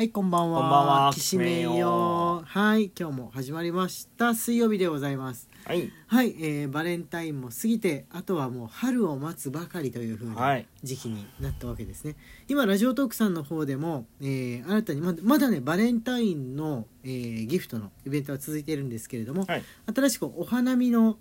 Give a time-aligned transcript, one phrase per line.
[0.00, 0.60] はい、こんばんは。
[0.62, 2.42] こんばんはきしめんよ。
[2.46, 4.34] はい、今日も始まりました。
[4.34, 5.46] 水曜日でございます。
[5.66, 5.92] はい。
[6.06, 12.16] はい、えーバレンタインも過ぎて、あとはもう春を待つばかりという風はない時期になったわけですね。
[12.48, 19.62] 今ラジオトークさんの方でも、えー新たにまだまだねバレンタインの、えーギフトのイベントは続いているんですけれども、はい。
[19.94, 21.18] 新しくお花見の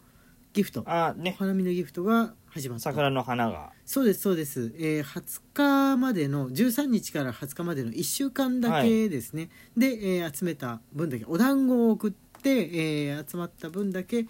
[0.53, 2.83] ギフト、おあね、花見のギフトが始まった。
[2.83, 3.71] 桜の花が。
[3.85, 14.25] そうですそうです、えー、20日までの13日から20日までの1週間だけですね、で、えー集めた分だけお団子を送って、えー集まった分だけ、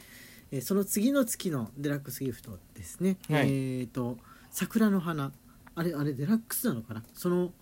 [0.51, 3.47] えーその次の月のデラックスギフトですね、はい。
[3.79, 4.17] えっ、と
[4.51, 5.31] 桜の花。
[5.75, 7.03] あれあれデラックスなのかな？
[7.13, 7.53] その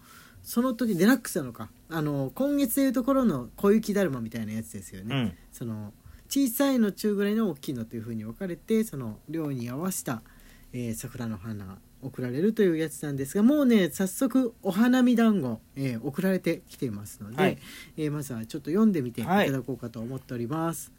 [0.41, 1.69] その時デラックスなのか。
[1.89, 5.33] あの今月でいうところの小雪だるまみたいなやつですよね、うん。
[5.51, 5.93] その
[6.29, 10.21] 小さいの中ぐらいの大きいのというふうに分かれてその量に合わせた、
[10.73, 17.57] えー桜の花送られるというやつなんですがもうね早速お花見団子、えー送られてきていますので、はい
[17.97, 20.91] えーまずはちょっと読んでみていたはいだこうかと思っております。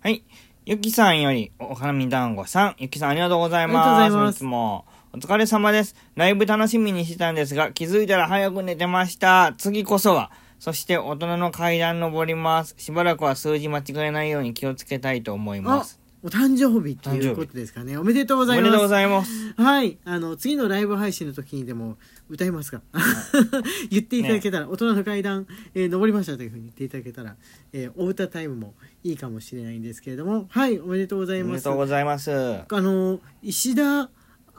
[0.00, 0.24] はい。
[0.66, 2.76] ゆきさんより、お花見団子さん。
[2.78, 4.36] ゆきさんありがとうございます。
[4.36, 4.86] いつも。
[5.12, 5.94] お疲れ様です。
[6.14, 9.54] ライブ楽しみにしてたんですが、気づいたら早く寝てました。
[9.58, 10.30] 次こそは。
[10.58, 12.74] そして、大人の階段登ります。
[12.78, 15.99] しばらくは数字間違えないように気をつけたいと思いまあす。
[16.22, 17.96] お誕生日ということですかね。
[17.96, 18.68] おめでとうございます。
[18.68, 19.54] おめでとうございます。
[19.56, 19.96] はい。
[20.04, 21.96] あの次のライブ配信の時にでも
[22.28, 22.82] 歌いますか。
[23.88, 27.36] 言っていただけたら、大人の階段、えー登りましたというふうに言っていただけたら、
[27.72, 30.46] えーお歌タイムもいいかもしれないんですけれども。
[30.50, 32.30] はいおめでとうございまおめですとうございます。
[32.30, 34.10] あの石田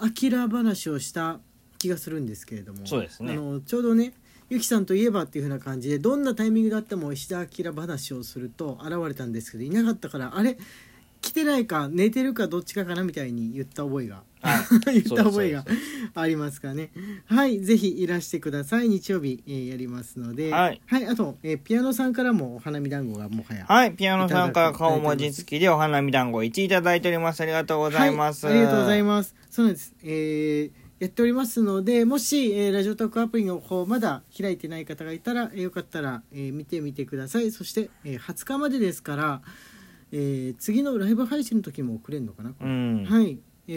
[0.02, 1.40] 明話をした
[1.78, 2.88] 気がするんですけれども。
[2.88, 3.34] そうですね。
[3.34, 4.14] あのちょうどね
[4.50, 10.58] ゆきさんといえばっていう風な感じでどんなタイミングであっても石田明話をすると現れたんですけどいなかったからあれ？
[11.22, 14.58] 来てないか寝てるかどっちかかなみたいに言った覚えがは
[14.92, 15.64] い 言った覚えが
[16.16, 16.90] ありますかね
[17.26, 27.42] はいぜひいらしてください日曜日、えーやりますのではい、あと、えーピアノさんからもお花見団子がもはやはい、ピアノさんから顔文字付きでお花見団子1いただいております。
[27.42, 28.46] ありがとうございます。
[28.48, 29.36] はい、ありがとうございます。
[29.50, 29.94] そうなんです。
[30.04, 37.50] えーやっておりますので、もし、えーラジオトークアプリの方まだ開いてない方がいたら、えーよかったら、えー見てみてください。
[37.52, 39.42] そして、えー20日までですから、
[40.12, 43.06] えー次のライブ配信の時も送れるのかな、うん。
[43.06, 43.74] はい、え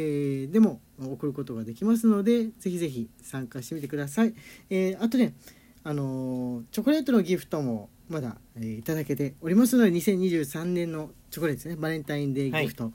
[0.49, 4.35] ーでも送ることができますのでぜひぜひ参加してみてください、
[4.71, 5.35] えーあとね
[5.83, 11.77] あのーチョコレートのギフトもまだ、えーいただけておりますので2023年のチョコレートですね。
[11.77, 12.85] バレンタインデーギフト。
[12.85, 12.93] はい、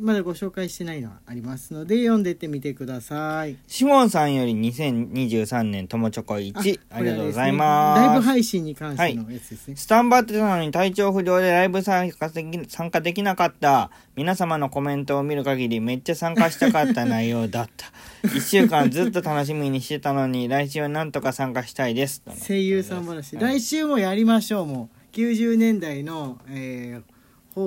[0.00, 3.56] まだご紹介してないのはありますので読んでってみてください。
[3.66, 8.00] シモンさんより2023年友チョコ1あこれはですねりがとうございます。
[8.00, 13.90] ライブ配信に関してのやつですね、スタンバってたのに体調不良でライブ参加でき参加できなかった。
[14.16, 17.86] 皆様のコメントを見る限りめっちゃ参加したかった内容だった。
[18.36, 22.22] 一週間ずっと楽しみにしてたのに来週はなんとか参加したいです。
[22.46, 24.66] 声優さん話、はい来週もやりましょう。
[24.66, 27.09] もう90年代の、えー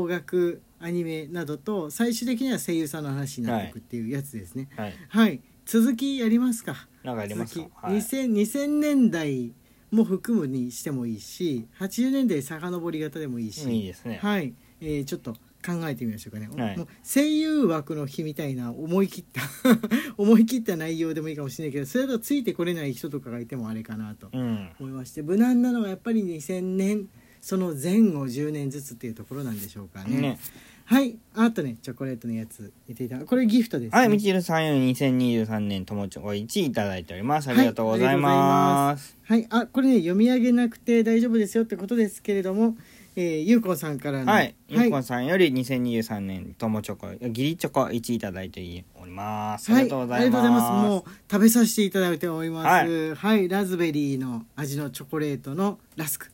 [0.01, 4.69] 邦楽アニメなどと最終的には声優さんの話になっていくっていうやつですね。
[4.75, 4.93] はい。
[5.09, 6.87] はい、続きやりますか。
[7.03, 7.61] なんかありますか？
[7.61, 7.95] 続き、はい。
[7.97, 9.53] 2000, 2000年代
[9.91, 14.19] も含むにしてもいいし80年代遡り型でもいいし、いいですね。
[14.21, 16.77] はい、えーちょっと考えてみましょうかね、はい。
[16.77, 19.41] もう声優枠の日みたいな思い切った
[20.21, 24.69] 思い切った内容でもいいかもしれないけどそれだとついてこれない人とかがいてもあれかなとうん。
[24.77, 25.21] 思いまして。
[25.21, 27.07] 無難なのはやっぱり2000年
[27.43, 30.21] その前後10年ずつっていうところなんでしょうかね。
[30.21, 30.39] ね。
[30.85, 31.17] はい。
[31.35, 37.49] あとねチョコレートのやつ見ていたこれギフトです、ね、はい、みちるさんより2023年友チョコ1いただいております。
[37.49, 39.17] ありがとうございます。
[39.25, 42.77] はい、あこれね読み上げなくて大丈夫ですよってことですけれども、
[43.17, 44.31] えー、ゆうこさんからの。
[44.31, 44.87] はい、ゆはい。
[44.87, 48.61] うこんさんより2023年友チョコ、ギリチョコ1いただいて
[49.01, 49.69] おります。
[49.69, 49.81] あはい。
[49.81, 50.71] ありがとうございます。
[50.71, 53.15] もう食べさせていただいております。
[53.15, 56.32] はい、ラズベリーの味のチョコレートのラスク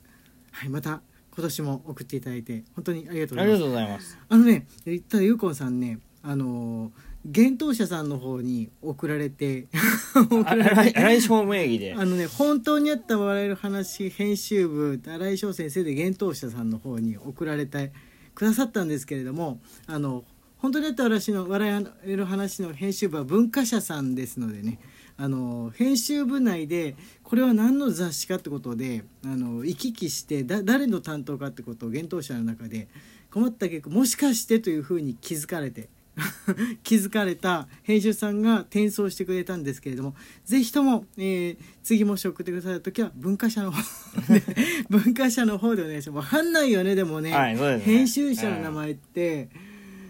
[0.52, 1.02] はいまた
[1.32, 4.18] 今年も送っていただいて本当にありがとうございますありがとうございます。
[4.30, 4.68] あのね
[5.10, 9.68] ただゆうこんさんねあのー幻冬舎さんの方に送られて
[10.16, 11.94] 送あられて荒井証名義で。
[11.94, 17.92] あのね本当にあった笑える話編集部新井翔先生で幻冬舎さんの方に送られて
[18.36, 20.24] くださったんですけれどもあの
[20.58, 24.80] 本当にあった話の笑える話の編集部は文化社さんですのでね
[25.22, 32.88] あの編集部内でこれは何の雑誌かってことであの行き来してだ誰の担当かってことを幻冬舎の中で
[33.30, 35.90] 困った結果もしかしてというふうに気づかれて
[36.84, 41.58] 気づかれた編集さんが転送してくれたんですけれどもぜひとも、えー
[41.90, 43.82] 次もし送ってくださる時は文化社の方
[44.32, 44.44] で
[44.92, 46.30] 文化社の方でお願いします。
[46.30, 47.80] 分かんないよねでもね,、はいね。
[47.80, 49.50] 編集者の名前って、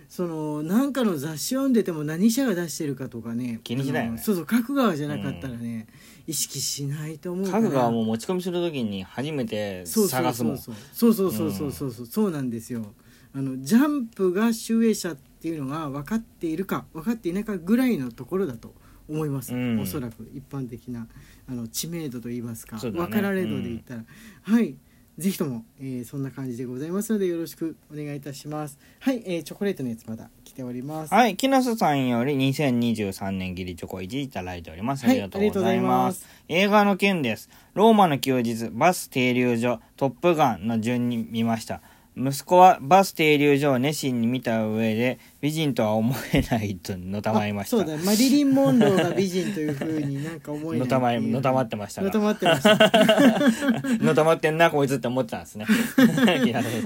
[0.10, 3.62] そのなんかの雑誌読んでても何社が出してるかとかね。
[3.64, 4.18] 気にしないよね。
[4.18, 5.88] そうそう書く側じゃなかったらね、
[6.30, 12.94] 意識しないと思うから家具がもう持ち込みするときに初めてそうそう探すもんそうそうそうそうそうそうそうそうなんですよ
[13.34, 18.76] あのジャンプが集英社っていうのが分かっているか分かっていないかぐらいのところだと
[19.08, 21.08] 思います、うんおそらく一般的な
[21.50, 24.04] あの知名度といいますか、ね分かられ度で言ったら、
[24.44, 24.76] はい
[25.20, 28.80] ぜひとも、えーそんな感じでございますのでよろしくお願いいたします。
[29.02, 31.14] はい、えーチョコレートのやつまだ来ております。
[31.14, 35.04] はい木下さんより2023年ギリチョコ1いただいております。
[35.04, 37.50] あはいりがとうございます,、あ映画の件です。
[37.74, 41.82] ローマの休日バス停留所トップガンの順に見ました
[42.20, 47.78] 息子はバス停留所を熱心に見た上で美人とは思えないとのたまいました。
[47.78, 55.66] あそうだマリリン・モンローが美人というふうになんか思えないのたまいのたまってまましたのたがまってましたのたまってんなこいつって思ってたんですね。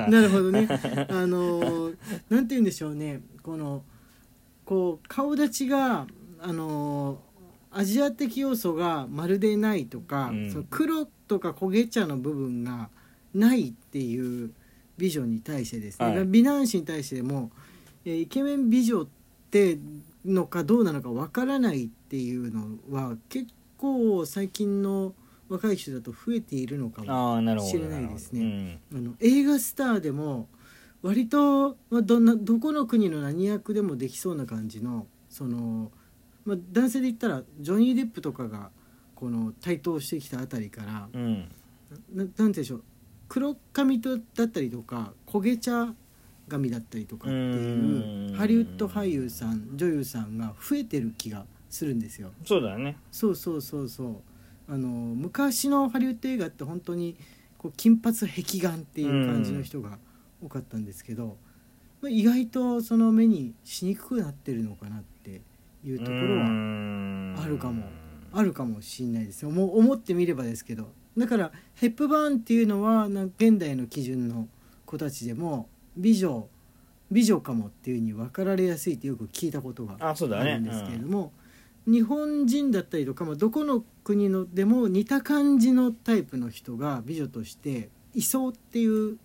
[0.10, 0.68] なるほどね。
[1.10, 1.96] あのー
[2.30, 3.22] なんて言うんでしょうね。
[3.42, 3.84] この
[4.66, 6.06] こう顔立ちが
[6.40, 7.34] あのー
[7.76, 10.52] アジア的要素がまるでないとか、うん。
[10.52, 12.90] その黒とか焦げ茶の部分が
[13.34, 14.52] ないっていう
[14.98, 16.26] 美女に対してですね、はい。
[16.26, 17.52] 美男子に対しても、
[18.06, 19.08] えーイケメン美女っ
[19.50, 19.78] て
[20.26, 23.48] のかどうなのかわからないっていうのは結
[23.78, 25.14] 構最近の
[25.50, 28.80] 若い人だと増えているのかもああなるほど知れないですね。
[28.92, 28.98] うん。
[28.98, 30.48] あの映画スターでも
[31.02, 35.92] 割と、まあ、どんなどこの国の何役でもできそうな感じのその、
[36.46, 38.72] まあ、男性で言ったらジョニー・デップとかが
[39.16, 41.52] この台頭してきたあたりから、うん。
[42.14, 42.84] ななんて言うんでしょう
[43.34, 45.92] 黒髪とだったりとか焦げ茶
[46.48, 48.36] 髪だったりとかっていううん。
[48.36, 52.30] ハリウッド俳優さん女優さんが増えてる気がするんですよ。
[52.46, 52.96] そうだよね。
[53.12, 54.22] そうそうそうそ
[54.70, 54.72] う。
[54.72, 57.18] あの昔のハリウッド映画って本当に
[57.58, 59.98] こう金髪壁眼っていう感じの人が
[60.44, 61.38] 多かったんですけど、
[62.04, 65.42] まあ、意外とその目にしにくくなってるのかなって
[65.84, 67.84] いうところははあるかも。
[68.32, 69.50] あるかもしれないですよ。
[69.50, 74.48] もう思ってみればですけどだからヘップバーンっていうのはな現代の基準の
[74.86, 76.48] 子たちでも美女
[77.12, 80.14] 美女かもっていうふうに分かられやすいってよく聞いたことがあ
[80.44, 81.32] るんですけれども、
[81.86, 89.18] 日本人だったりとか、まあ、どこの国のでも似た感じのタイプの人が美女としていそうっていう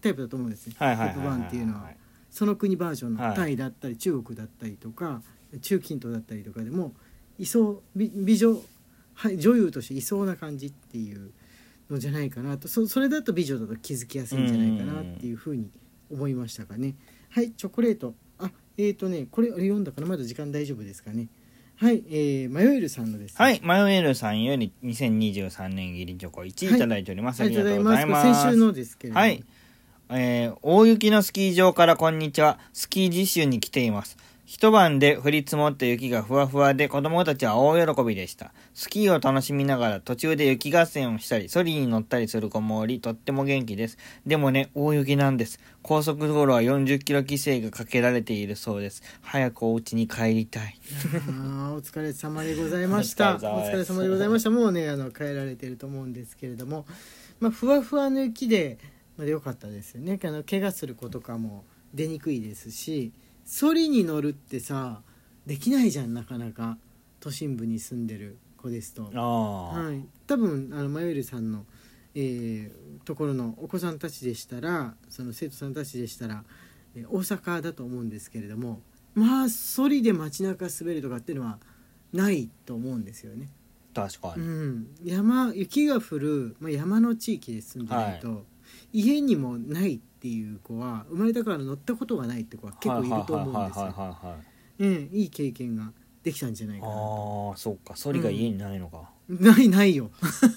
[0.00, 1.90] タイプだと思うんですね、はいはいはいトップバはいンっていうのは
[2.30, 5.22] その国バージョンのはいタイだったり中国だったりとか
[5.62, 6.92] 中近東だったりとかでも
[7.38, 8.60] いそう美美女、はい、
[9.24, 11.32] 女優としていそうな感じっていう
[11.90, 15.70] のじゃないかなとそそれだと美女だと気づきやすいんじゃないかなっていうふうに
[16.10, 16.94] 思いましたかね。
[17.30, 21.28] はいチョコレートあえーとねこれ読んだかなまだ時間大丈夫ですかね
[21.76, 27.42] はいえー、マヨエルさんのですねはい、マヨエルさんより2023年ギリチョコ1はいいただいております。
[27.42, 28.22] ありがとうございます。
[28.22, 29.20] これ先週のですけれども。
[29.20, 29.44] はい。
[30.08, 32.58] えー大雪のスキー場からこんにちは。
[32.72, 34.16] スキー実習に来ています。
[34.46, 38.52] 一晩で降り積もった雪がふわふわで子供たちは大喜びでした。
[38.74, 43.98] スキーを楽しみながら途中で雪合戦をしたり、ソリに乗ったりする子もおり、とっても元気です。
[44.24, 45.58] でもね、大雪なんです。
[45.82, 49.02] 高速道路は40キロ規制がかけられているそうです。
[49.20, 50.78] 早くお家に帰りたい。
[51.12, 53.32] あーお疲れ様でございました。
[53.42, 54.50] おお疲れ様でございました。
[54.50, 56.86] もうね、あの帰られてると思うんですけれども、
[57.40, 58.78] まあふわふわの雪で、
[59.16, 60.20] まあ良かったですよね。
[60.22, 63.10] あの怪我する子とかも出にくいですし、
[63.46, 65.00] ソリに乗るってさ、
[65.46, 66.76] できないじゃんなかなか
[67.20, 69.04] 都心部に住んでる子ですと。
[69.04, 71.64] はい、多分あのマヨエルさんの、
[72.14, 76.42] えーところのお子さんたちでしたらその生徒さんたちでしたら、
[76.96, 78.80] えー大阪だと思うんですけれども
[79.14, 81.60] まあソリで街中滑るとかっていうのは
[82.12, 83.48] ないと思うんですよね。
[83.92, 84.42] う確かに。
[84.44, 88.44] ん、山雪が降る、まあ、山の地域で住んでないと、
[88.92, 93.84] 家にもないっていう子は生まれたから乗ったことがないって子は結構いると思うんですよ。
[93.84, 95.92] はいはいはい経験が
[96.22, 97.48] できたんじゃないかなと。
[97.50, 97.96] ああ、そっか。
[97.96, 99.10] ソリが家にないのか。
[99.28, 100.10] ないないよ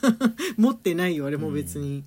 [0.58, 2.04] 持ってないよあれも別に、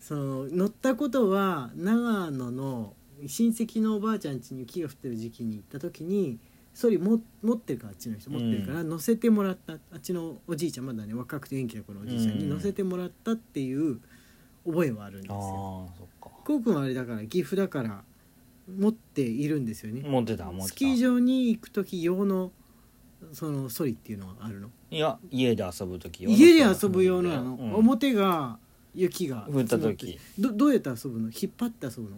[0.00, 2.94] その乗ったことは長野の
[3.26, 6.38] 親戚のおばあちゃん家に雪が降ってる時期に行った時に
[6.74, 14.00] それも持ってるからあっちの人持ってるから、乗せてもらったあっちのおじいちゃんまだね若くて元気な頃のおじいちゃんにうん乗せてもらったっていう
[14.66, 15.88] 覚えはあるんですよ。
[16.18, 18.02] こうくんはあれだから岐阜だから
[18.68, 20.02] 持っているんですよね。
[20.06, 20.68] 持ってた持ってた。
[20.68, 22.52] スキー場に行く時用の
[23.32, 24.70] そのソリっていうのはあるの？
[24.90, 27.74] いや家で遊ぶ時家で遊ぶ用のなの、うん。
[27.76, 28.58] 表が
[28.94, 30.18] 雪が降った時。
[30.38, 31.26] どどうやって遊ぶの？
[31.28, 32.16] 引っ張って遊ぶの？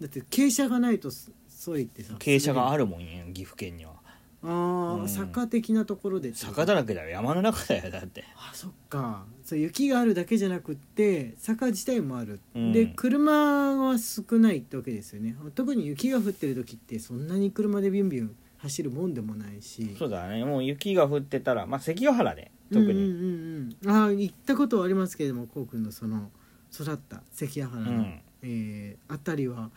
[0.00, 3.92] だって傾斜がないとそソリってさ傾斜があるるもんや岐阜県には
[4.42, 5.08] あー、うん。
[5.08, 8.24] 坂的なところで坂だらけだよ山の中だよだって。
[8.36, 9.24] あそっか。
[9.44, 12.72] そう雪があるだけじゃなくって坂自体もある、うん。
[12.72, 13.32] で車
[13.76, 15.36] は少ないってわけですよね。
[15.54, 19.94] 特に雪が降ってる時ってそんなに車でビュンビュン走るもんでもないし。
[19.98, 20.44] そうだね。
[20.44, 26.30] もう雪が降ってたらまあ関ヶ原で特に、うんうんうんうん、ああ行ったことはありますけれどもこうくんのその
[26.72, 28.20] 育った関ヶ原の、うん。
[28.42, 29.70] えーあたりはほ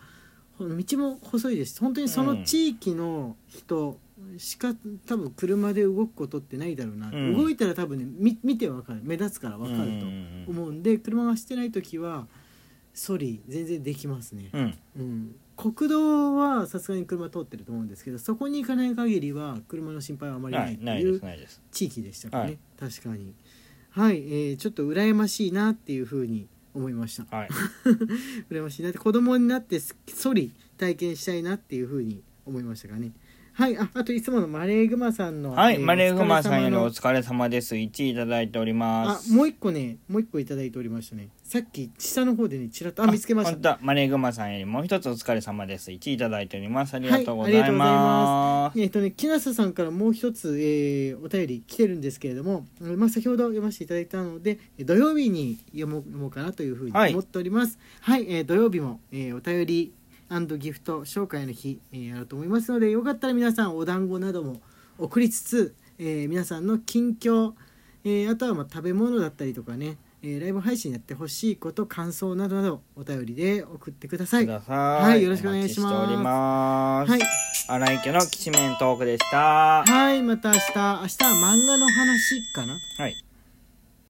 [0.58, 1.80] 道も細いです。
[1.80, 3.98] 本当にその地域の人
[4.38, 4.74] しか
[5.06, 7.36] 多分車で動くことってないだろうな、うん。
[7.36, 9.00] 動いたら多分ねみ見てわかる。
[9.02, 10.00] 目立つからわかる
[10.46, 12.26] と思うんで、車が走ってない時は
[12.94, 14.78] ソリ全然できますね、うん。
[14.98, 21.20] うん、国道はさすがに車通ってると思うんですけどそこに行かない限りは車の心配はあまりなはいいってないいう
[21.70, 22.58] 地域でしたかね、はい。
[22.90, 23.34] 確かに。
[23.90, 27.36] はい、えーちょっと羨ましいなっていうふうに思いました。
[27.36, 27.48] はい。
[28.50, 33.12] 羨ましいなって子供になってソリ体験したいなっていうふうに思いましたかね
[33.56, 37.74] はいああといつものマレーグマさんのはい、えーマレーグマさんよりおお疲れ様です。
[37.74, 39.32] 1位いただいております。
[39.32, 41.30] あもう一個ねもう一個いただいておりましたね。
[41.42, 43.52] さっき下の方でねちらっとあ見つけました。
[43.52, 43.78] 本当だ。
[43.80, 45.90] マレーグマさんよりもう一つお疲れ様です。
[45.90, 46.92] 1位いただいております。
[46.92, 48.78] ありがとうございまます。
[48.78, 57.78] えっとね木下さんからもう一つ、えーお便り来てるんですけれども、えーまあ、先ほど読ませていただいたのでえー土曜日に読もう読もうかなというふうにはい思っております。
[58.02, 59.94] はい、えー土曜日も、えーお便り
[60.58, 64.60] ギフト紹介の日、えーあると思いますのでよかったら皆さんお団子なども
[64.98, 67.52] 送りつつ、えー皆さんの近況、
[68.04, 74.46] えーあとはまあ食べ物だったりとかね、えーライブ配信やってほしいこと感想などなどお便りで送ってください。
[74.46, 75.90] はいよろしくお願いしま
[77.06, 77.10] す。
[77.10, 77.20] はい。
[77.68, 79.84] 荒井家のきしめんトークでした。
[79.86, 81.02] はいまた明日明日は
[81.54, 82.74] 漫画の話かな？
[82.98, 83.25] はい